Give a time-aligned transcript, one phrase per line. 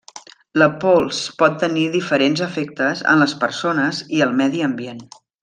[0.59, 5.07] La pols pot tenir diferents efectes en les persones i el medi ambient.